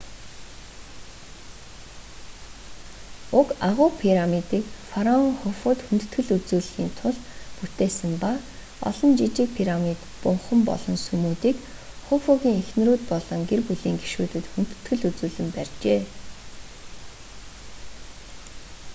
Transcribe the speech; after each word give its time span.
уг 3.39 3.47
агуу 3.69 3.89
пирамидыг 4.01 4.63
фараон 4.89 5.31
хуфуд 5.41 5.79
хүндэтгэл 5.85 6.33
үзүүлэхийн 6.37 6.89
тулд 6.99 7.19
бүтээсэн 7.57 8.11
ба 8.23 8.31
олон 8.89 9.11
жижиг 9.19 9.49
пирамид 9.57 9.99
бунхан 10.23 10.59
болон 10.69 10.95
сүмүүдийг 11.07 11.57
хуфугийн 12.07 12.59
эхнэрүүд 12.63 13.03
болон 13.11 13.39
гэр 13.49 13.61
бүлийн 13.67 13.97
гишүүдэд 14.03 14.45
хүндэтгэл 14.53 15.05
үзүүлэн 15.09 15.47
барьжээ 15.55 16.01